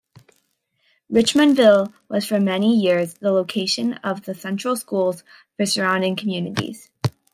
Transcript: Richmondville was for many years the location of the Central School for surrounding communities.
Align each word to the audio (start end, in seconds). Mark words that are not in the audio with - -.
Richmondville 1.13 1.93
was 2.09 2.25
for 2.25 2.39
many 2.39 2.75
years 2.75 3.13
the 3.21 3.29
location 3.31 3.93
of 4.03 4.23
the 4.25 4.33
Central 4.33 4.75
School 4.75 5.15
for 5.55 5.67
surrounding 5.67 6.15
communities. 6.15 6.89